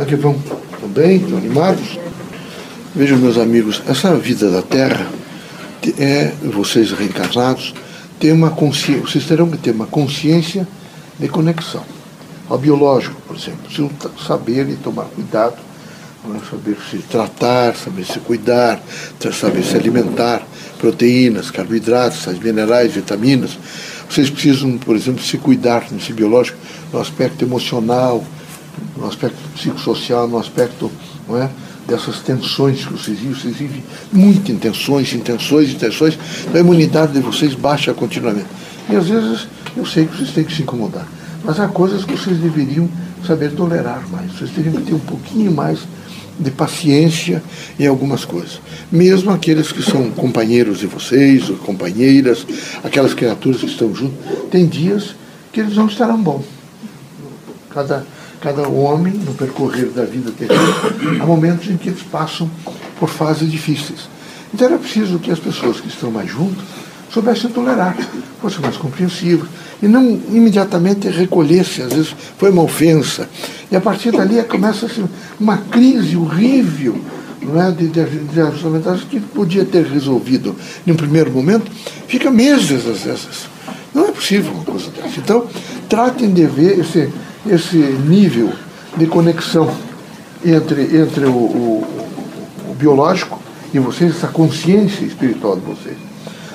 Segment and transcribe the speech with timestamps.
[0.00, 0.42] Como é que vão?
[0.72, 1.16] Estão bem?
[1.16, 1.98] Estão animados?
[2.94, 5.06] Vejam, meus amigos, essa vida da Terra,
[5.98, 7.74] é, vocês reencarnados,
[8.18, 10.66] tem uma consciência, vocês terão que ter uma consciência
[11.18, 11.84] de conexão.
[12.48, 13.90] Ao biológico, por exemplo, precisam
[14.26, 15.58] saber e tomar cuidado,
[16.50, 18.80] saber se tratar, saber se cuidar,
[19.38, 20.42] saber se alimentar,
[20.78, 23.50] proteínas, carboidratos, sais minerais, vitaminas.
[24.08, 26.56] Vocês precisam, por exemplo, se cuidar nesse biológico,
[26.90, 28.24] no aspecto emocional,
[28.96, 30.90] no aspecto psicossocial, no aspecto
[31.28, 31.50] não é,
[31.86, 33.34] dessas tensões que vocês vivem.
[33.34, 36.18] Vocês vivem muito intensões, intenções, intenções.
[36.42, 38.48] Então a imunidade de vocês baixa continuamente.
[38.88, 41.06] E às vezes eu sei que vocês têm que se incomodar.
[41.44, 42.88] Mas há coisas que vocês deveriam
[43.26, 44.32] saber tolerar mais.
[44.32, 45.80] Vocês teriam que ter um pouquinho mais
[46.38, 47.42] de paciência
[47.78, 48.60] em algumas coisas.
[48.90, 52.46] Mesmo aqueles que são companheiros de vocês, ou companheiras,
[52.82, 54.18] aquelas criaturas que estão juntos,
[54.50, 55.14] tem dias
[55.52, 56.44] que eles não estarão bons.
[57.68, 58.06] Cada,
[58.40, 62.50] cada homem, no percorrer da vida terrena, há momentos em que eles passam
[62.98, 64.08] por fases difíceis.
[64.52, 66.64] Então era preciso que as pessoas que estão mais juntas
[67.10, 67.96] soubessem tolerar,
[68.40, 69.48] fossem mais compreensivas,
[69.82, 73.28] e não imediatamente recolhesse, às vezes foi uma ofensa.
[73.70, 77.00] E a partir dali começa assim, uma crise horrível
[77.42, 80.54] não é, de, de, de que podia ter resolvido
[80.86, 81.70] em um primeiro momento,
[82.06, 83.48] fica meses às vezes.
[83.94, 85.18] Não é possível uma coisa dessa.
[85.18, 85.46] Então,
[85.88, 87.08] tratem de ver esse,
[87.46, 88.52] esse nível
[88.96, 89.70] de conexão
[90.44, 91.86] entre, entre o, o,
[92.70, 93.40] o biológico
[93.72, 95.96] e vocês, essa consciência espiritual de vocês.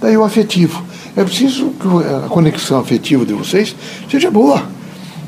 [0.00, 0.84] Daí o afetivo.
[1.16, 1.88] É preciso que
[2.24, 3.74] a conexão afetiva de vocês
[4.10, 4.62] seja boa.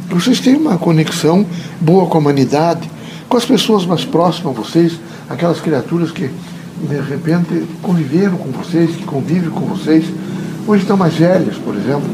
[0.08, 1.44] Que vocês tenham uma conexão
[1.80, 2.88] boa com a humanidade,
[3.28, 6.30] com as pessoas mais próximas a vocês, aquelas criaturas que
[6.88, 10.04] de repente conviveram com vocês, que convivem com vocês,
[10.66, 12.08] hoje estão mais velhas, por exemplo,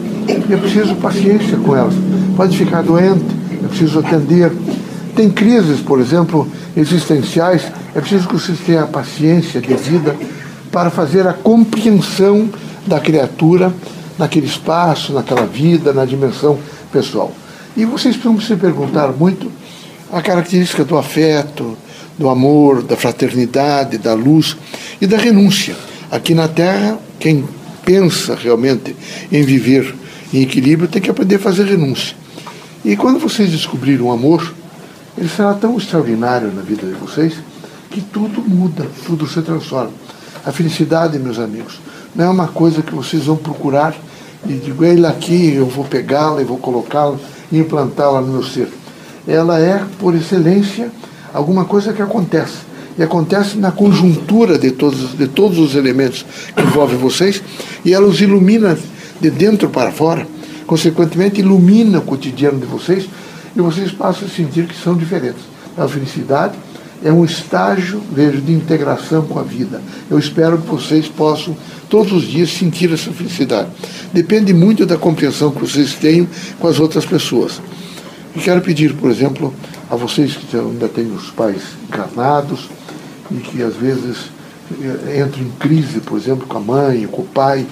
[0.49, 1.95] e é preciso paciência com elas.
[2.37, 3.25] Pode ficar doente,
[3.65, 4.53] é preciso atender.
[5.15, 7.63] Tem crises, por exemplo, existenciais,
[7.95, 10.15] é preciso que vocês tenham a paciência devida
[10.71, 12.51] para fazer a compreensão
[12.87, 13.73] da criatura
[14.19, 16.59] naquele espaço, naquela vida, na dimensão
[16.93, 17.33] pessoal.
[17.77, 19.51] E vocês precisam se perguntar muito
[20.13, 21.77] a característica do afeto,
[22.19, 24.57] do amor, da fraternidade, da luz
[25.01, 25.75] e da renúncia.
[26.11, 27.45] Aqui na Terra, quem
[27.85, 28.97] pensa realmente
[29.31, 29.95] em viver
[30.33, 32.17] em equilíbrio tem que aprender a fazer renúncia.
[32.85, 34.55] E quando vocês descobrirem o amor,
[35.17, 37.35] ele será tão extraordinário na vida de vocês
[37.91, 39.93] que tudo muda, tudo se transforma.
[40.45, 41.81] A felicidade, meus amigos,
[42.15, 43.95] não é uma coisa que vocês vão procurar
[44.49, 47.17] e digo, ele aqui, eu vou pegá-la e vou colocá-la
[47.51, 48.69] e implantá-la no meu ser.
[49.27, 50.91] Ela é, por excelência,
[51.33, 52.59] alguma coisa que acontece.
[52.97, 57.43] E acontece na conjuntura de todos, de todos os elementos que envolvem vocês,
[57.85, 58.79] e ela os ilumina
[59.21, 60.27] de dentro para fora.
[60.67, 63.09] Consequentemente, ilumina o cotidiano de vocês,
[63.55, 65.43] e vocês passam a sentir que são diferentes.
[65.77, 66.57] A felicidade
[67.03, 69.81] é um estágio, vejo, de integração com a vida.
[70.11, 71.57] Eu espero que vocês possam
[71.89, 73.69] todos os dias sentir essa felicidade.
[74.13, 76.27] Depende muito da compreensão que vocês tenham
[76.59, 77.61] com as outras pessoas.
[78.35, 79.55] E quero pedir, por exemplo,
[79.91, 82.69] a vocês que ainda têm os pais encarnados
[83.31, 84.31] e que às vezes
[84.83, 87.67] eh, entram em crise, por exemplo, com a mãe, com o pai.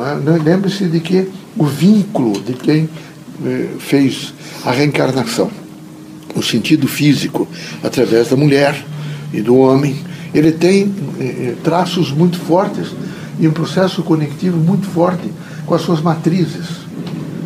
[0.00, 0.38] É?
[0.42, 2.88] Lembre-se de que o vínculo de quem
[3.44, 4.32] eh, fez
[4.64, 5.50] a reencarnação,
[6.34, 7.46] no sentido físico,
[7.82, 8.82] através da mulher
[9.32, 9.96] e do homem,
[10.32, 12.88] ele tem eh, traços muito fortes
[13.38, 15.30] e um processo conectivo muito forte
[15.66, 16.66] com as suas matrizes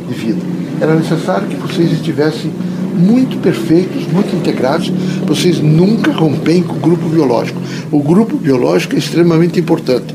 [0.09, 0.41] de vida.
[0.81, 2.53] Era necessário que vocês estivessem
[2.97, 4.93] muito perfeitos, muito integrados,
[5.27, 7.61] vocês nunca rompem com o grupo biológico.
[7.91, 10.15] O grupo biológico é extremamente importante.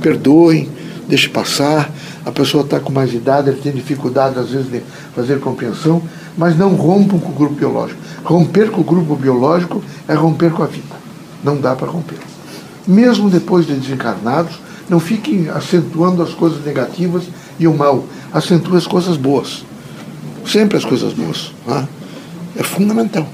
[0.00, 0.68] Perdoem,
[1.10, 1.92] deixe passar,
[2.24, 4.80] a pessoa está com mais idade, ele tem dificuldade às vezes de
[5.14, 6.00] fazer compreensão,
[6.38, 8.00] mas não rompam com o grupo biológico.
[8.24, 10.94] Romper com o grupo biológico é romper com a vida.
[11.42, 12.18] Não dá para romper.
[12.86, 17.24] Mesmo depois de desencarnados, não fiquem acentuando as coisas negativas
[17.58, 18.04] e o mal.
[18.32, 19.64] Acentue as coisas boas.
[20.46, 21.52] Sempre as coisas boas.
[21.66, 21.88] Né?
[22.56, 23.26] É fundamental.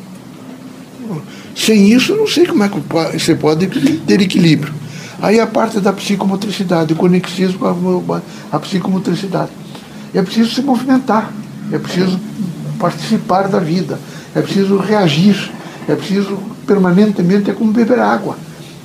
[1.54, 4.72] Sem isso, não sei como é que você pode ter equilíbrio.
[5.20, 8.20] Aí a parte da psicomotricidade, o conexismo com a,
[8.52, 9.50] a psicomotricidade.
[10.14, 11.32] É preciso se movimentar,
[11.72, 12.18] é preciso
[12.78, 13.98] participar da vida,
[14.34, 15.50] é preciso reagir,
[15.88, 18.36] é preciso permanentemente, é como beber água,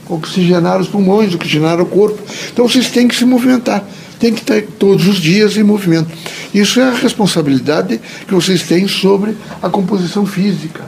[0.09, 2.21] oxigenar os pulmões, oxigenar o corpo.
[2.51, 3.83] Então vocês têm que se movimentar,
[4.19, 6.09] têm que estar todos os dias em movimento.
[6.53, 10.83] Isso é a responsabilidade que vocês têm sobre a composição física.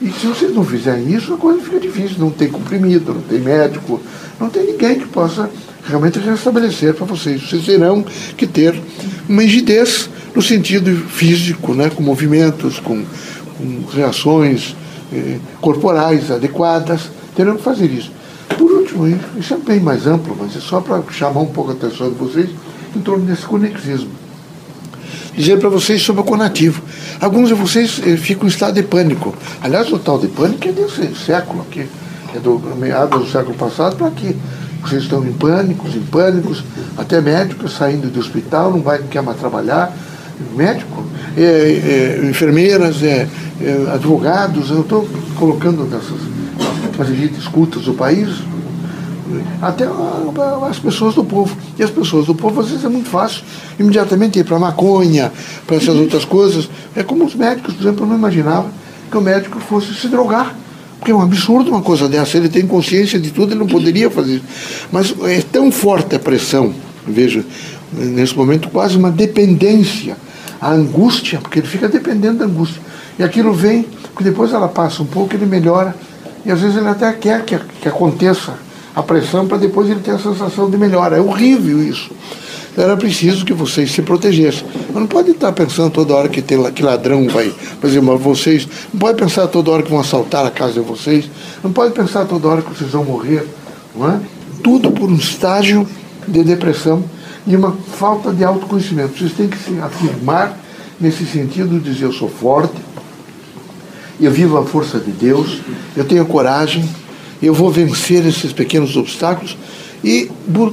[0.00, 2.18] E se vocês não fizerem isso, a coisa fica difícil.
[2.18, 4.00] Não tem comprimido, não tem médico,
[4.38, 5.48] não tem ninguém que possa
[5.84, 7.42] realmente restabelecer para vocês.
[7.42, 8.04] Vocês terão
[8.36, 8.78] que ter
[9.28, 13.04] uma rigidez no sentido físico, né, com movimentos, com,
[13.56, 14.76] com reações
[15.12, 18.12] eh, corporais adequadas, terão que fazer isso.
[18.58, 19.06] Por último,
[19.38, 22.16] isso é bem mais amplo, mas é só para chamar um pouco a atenção de
[22.16, 22.50] vocês
[22.94, 24.10] em torno desse conexismo.
[25.36, 26.82] Dizer para vocês sobre o conativo.
[27.20, 29.34] Alguns de vocês eh, ficam em estado de pânico.
[29.60, 31.86] Aliás, o tal de pânico é desse século aqui,
[32.34, 34.34] é do meados do século passado para aqui.
[34.82, 36.64] Vocês estão em pânicos, em pânicos,
[36.96, 39.94] até médicos saindo do hospital, não vai, não quer mais trabalhar.
[40.54, 41.04] Médico,
[41.36, 43.28] é, é, enfermeiras, é,
[43.60, 46.36] é advogados, eu estou colocando nessas
[46.98, 48.28] as escutas do país,
[49.60, 49.84] até
[50.68, 51.56] as pessoas do povo.
[51.78, 53.42] E as pessoas do povo, às vezes, é muito fácil
[53.78, 55.32] imediatamente ir para maconha,
[55.66, 56.68] para essas outras coisas.
[56.94, 58.70] É como os médicos, por exemplo, eu não imaginava
[59.10, 60.54] que o médico fosse se drogar.
[60.98, 62.36] Porque é um absurdo uma coisa dessa.
[62.36, 64.44] Ele tem consciência de tudo, ele não poderia fazer isso.
[64.90, 66.74] Mas é tão forte a pressão,
[67.06, 67.44] veja,
[67.92, 70.16] nesse momento quase uma dependência,
[70.60, 72.80] a angústia, porque ele fica dependendo da angústia.
[73.18, 75.94] E aquilo vem, porque depois ela passa um pouco, ele melhora.
[76.44, 78.54] E às vezes ele até quer que, que aconteça
[78.96, 81.18] a pressão para depois ele ter a sensação de melhora.
[81.18, 82.10] É horrível isso.
[82.74, 84.66] Era preciso que vocês se protegessem.
[84.88, 88.66] Mas não pode estar pensando toda hora que, tem, que ladrão vai fazer mal vocês.
[88.92, 91.30] Não pode pensar toda hora que vão assaltar a casa de vocês.
[91.62, 93.46] Não pode pensar toda hora que vocês vão morrer.
[93.94, 94.20] Não é?
[94.64, 95.86] Tudo por um estágio
[96.26, 97.04] de depressão
[97.46, 99.18] e uma falta de autoconhecimento.
[99.18, 100.58] Vocês têm que se afirmar
[100.98, 102.74] nesse sentido, dizer eu sou forte,
[104.18, 105.60] eu vivo a força de Deus,
[105.94, 106.88] eu tenho coragem,
[107.42, 109.56] eu vou vencer esses pequenos obstáculos
[110.02, 110.30] e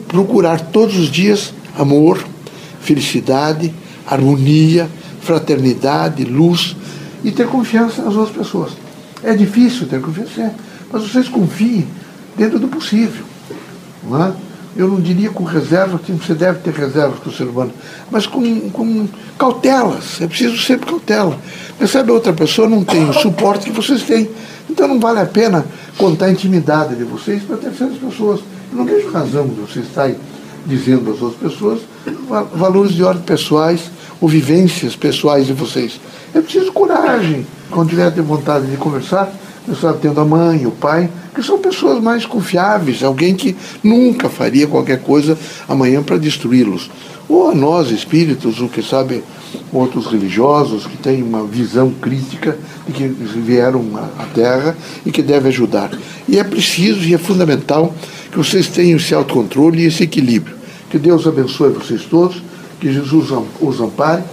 [0.08, 2.24] procurar todos os dias amor,
[2.82, 3.74] felicidade,
[4.06, 4.90] harmonia,
[5.22, 6.76] fraternidade, luz
[7.24, 8.72] e ter confiança nas outras pessoas.
[9.24, 10.52] É difícil ter confiança, é,
[10.92, 11.88] mas vocês confiem
[12.38, 13.26] dentro do possível.
[14.04, 14.34] Não é?
[14.76, 17.72] Eu não diria com reserva, que você deve ter reservas com o ser humano,
[18.10, 19.08] mas com, com
[19.38, 20.20] cautelas.
[20.20, 21.38] É preciso sempre cautela.
[21.78, 24.28] Percebe, outra pessoa não tem o suporte que vocês têm.
[24.74, 25.64] Então não vale a pena
[26.00, 28.40] contar a intimidade de vocês para terceiras pessoas.
[28.72, 30.16] Eu não vejo razão de vocês estarem
[30.66, 31.82] dizendo às outras pessoas
[32.56, 36.02] valores de ordem pessoais ou vivências pessoais de vocês.
[36.34, 37.46] É preciso coragem.
[37.70, 39.32] Quando tiver vontade de conversar,
[39.66, 44.68] pessoal tendo a mãe, o pai, que são pessoas mais confiáveis, alguém que nunca faria
[44.68, 45.38] qualquer coisa
[45.68, 46.90] amanhã para destruí-los.
[47.28, 49.24] Ou a nós, espíritos, ou que sabe,
[49.72, 53.84] outros religiosos que têm uma visão crítica de que vieram
[54.20, 54.76] à Terra
[55.06, 55.92] e que devem ajudar.
[56.28, 57.94] E é preciso e é fundamental
[58.32, 60.56] que vocês tenham esse autocontrole e esse equilíbrio.
[60.90, 62.42] Que Deus abençoe vocês todos,
[62.80, 63.30] que Jesus
[63.62, 64.24] os ampare,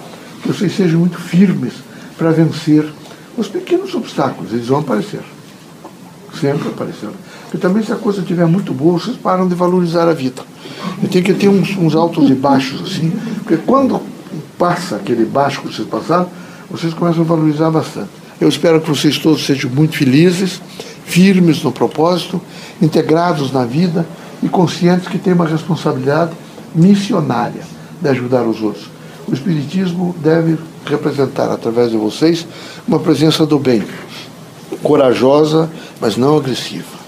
[0.42, 1.74] que vocês sejam muito firmes
[2.18, 2.84] para vencer
[3.36, 4.52] os pequenos obstáculos.
[4.52, 5.20] Eles vão aparecer.
[6.40, 7.14] Sempre apareceram.
[7.42, 10.42] Porque também se a coisa estiver muito boa, vocês param de valorizar a vida.
[11.02, 14.00] E tem que ter uns, uns altos e baixos, assim, porque quando
[14.56, 16.28] passa aquele baixo que vocês passaram,
[16.70, 18.10] vocês começam a valorizar bastante.
[18.40, 20.62] Eu espero que vocês todos sejam muito felizes,
[21.04, 22.40] firmes no propósito,
[22.80, 24.06] integrados na vida
[24.42, 26.32] e conscientes que têm uma responsabilidade
[26.74, 27.62] missionária
[28.00, 28.88] de ajudar os outros.
[29.30, 32.44] O Espiritismo deve representar, através de vocês,
[32.86, 33.84] uma presença do bem,
[34.82, 36.98] corajosa, mas não agressiva,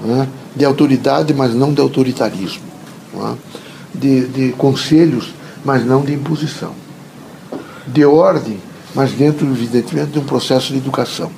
[0.00, 0.28] né?
[0.54, 2.62] de autoridade, mas não de autoritarismo,
[3.12, 3.36] né?
[3.92, 6.72] de, de conselhos, mas não de imposição.
[7.84, 8.58] De ordem,
[8.94, 11.32] mas dentro, evidentemente, de um processo de educação.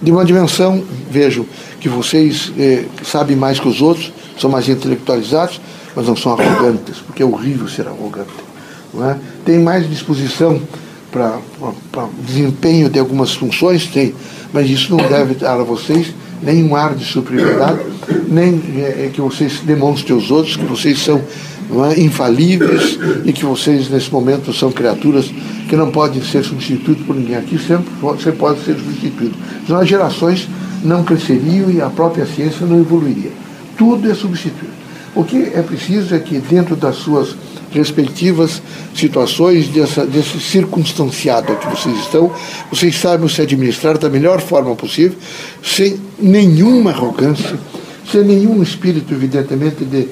[0.00, 1.46] De uma dimensão, vejo
[1.78, 5.60] que vocês eh, sabem mais que os outros, são mais intelectualizados,
[5.94, 8.49] mas não são arrogantes, porque é horrível ser arrogante.
[8.94, 9.16] É?
[9.44, 10.60] Tem mais disposição
[11.12, 11.38] para
[12.26, 13.86] desempenho de algumas funções?
[13.86, 14.14] Tem,
[14.52, 17.80] mas isso não deve dar a vocês nenhum ar de superioridade,
[18.28, 21.22] nem é, que vocês demonstrem aos outros que vocês são
[21.92, 25.30] é, infalíveis e que vocês, nesse momento, são criaturas
[25.68, 27.36] que não podem ser substituídas por ninguém.
[27.36, 29.36] Aqui sempre você pode ser substituído.
[29.66, 30.48] Senão as gerações
[30.82, 33.30] não cresceriam e a própria ciência não evoluiria.
[33.76, 34.80] Tudo é substituído.
[35.14, 37.36] O que é preciso é que, dentro das suas
[37.72, 38.62] respectivas
[38.94, 42.32] situações, dessa, desse circunstanciado que vocês estão,
[42.70, 45.16] vocês saibam se administrar da melhor forma possível,
[45.62, 47.58] sem nenhuma arrogância,
[48.10, 50.08] sem nenhum espírito, evidentemente, de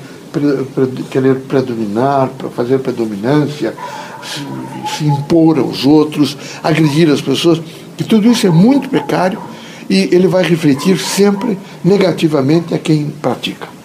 [1.11, 3.75] querer predominar, fazer predominância,
[4.23, 7.61] se, se impor aos outros, agredir as pessoas,
[7.99, 9.41] e tudo isso é muito precário
[9.89, 13.78] e ele vai refletir sempre negativamente a quem pratica.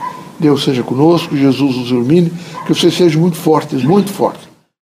[0.44, 2.30] Deus seja conosco, Jesus nos ilumine,
[2.68, 4.53] que vocês sejam muito fortes, muito fortes.